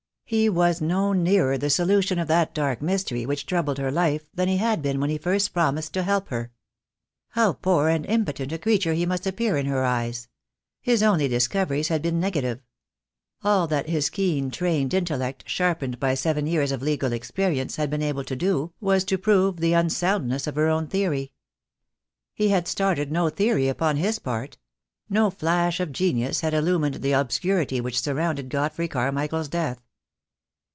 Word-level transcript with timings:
He 0.31 0.47
was 0.47 0.79
no 0.79 1.11
nearer 1.11 1.57
the 1.57 1.69
solution 1.69 2.17
of 2.17 2.29
that 2.29 2.53
dark 2.55 2.81
mystery 2.81 3.25
which 3.25 3.45
troubled 3.45 3.77
her 3.79 3.91
life 3.91 4.29
than 4.33 4.47
he 4.47 4.55
had 4.55 4.81
been 4.81 5.01
when 5.01 5.09
he 5.09 5.17
first 5.17 5.53
promised 5.53 5.91
to 5.95 6.03
help 6.03 6.29
her. 6.29 6.53
How 7.31 7.51
poor 7.51 7.89
and 7.89 8.05
impotent 8.05 8.53
a 8.53 8.57
creature 8.57 8.93
he 8.93 9.05
must 9.05 9.27
appear 9.27 9.57
in 9.57 9.65
her 9.65 9.83
eyes. 9.83 10.29
His 10.79 11.03
only 11.03 11.27
discoveries 11.27 11.89
had 11.89 12.01
been 12.01 12.21
negative. 12.21 12.61
All 13.43 13.67
that 13.67 13.89
his 13.89 14.09
keen, 14.09 14.51
trained 14.51 14.93
intellect, 14.93 15.43
sharpened 15.47 15.99
by 15.99 16.13
seven 16.13 16.47
years 16.47 16.71
of 16.71 16.81
legal 16.81 17.11
experience, 17.11 17.75
had 17.75 17.89
been 17.89 18.01
able 18.01 18.23
to 18.23 18.33
do 18.37 18.71
was 18.79 19.03
to 19.03 19.17
prove 19.17 19.57
the 19.57 19.73
unsoundness 19.73 20.47
of 20.47 20.55
her 20.55 20.69
own 20.69 20.87
theory. 20.87 21.33
He 22.33 22.47
had 22.47 22.69
started 22.69 23.11
no 23.11 23.27
theory 23.29 23.67
upon 23.67 23.97
his 23.97 24.17
part. 24.17 24.57
No 25.09 25.29
flash 25.29 25.81
of 25.81 25.91
genius 25.91 26.39
had 26.39 26.53
illumined 26.53 27.01
the 27.01 27.11
obscurity 27.11 27.81
which 27.81 27.99
surrounded 27.99 28.47
Godfrey 28.47 28.87
Carmichael's 28.87 29.49
death. 29.49 29.81